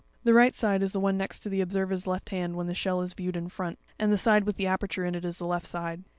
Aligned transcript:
The 0.23 0.33
right 0.33 0.55
side 0.55 0.81
is 0.81 0.93
the 0.93 0.99
one 0.99 1.15
next 1.15 1.43
the 1.43 1.61
observer's 1.61 2.07
left 2.07 2.29
hand, 2.31 2.55
when 2.55 2.65
the 2.65 2.73
shell 2.73 3.03
is 3.03 3.13
viewed 3.13 3.35
in 3.37 3.49
front; 3.49 3.77
and 3.99 4.11
the 4.11 4.17
side 4.17 4.45
with 4.45 4.55
the 4.57 4.65
aperture 4.65 5.05
in 5.05 5.13
it, 5.13 5.23
is 5.25 5.37
the 5.37 5.45
left 5.45 5.67
side. 5.67 6.01